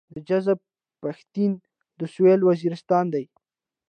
دا 0.13 0.19
جذاب 0.29 0.59
پښتين 1.03 1.51
د 1.99 2.01
سويلي 2.13 2.43
وزيرستان 2.47 3.05
دی. 3.13 3.25